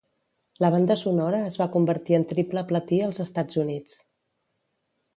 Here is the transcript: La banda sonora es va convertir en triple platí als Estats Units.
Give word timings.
La 0.63 0.71
banda 0.75 0.97
sonora 1.01 1.41
es 1.51 1.59
va 1.63 1.69
convertir 1.77 2.19
en 2.21 2.27
triple 2.33 2.65
platí 2.73 3.01
als 3.11 3.25
Estats 3.29 3.63
Units. 3.67 4.05